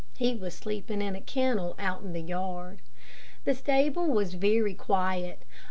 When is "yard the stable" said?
2.23-4.07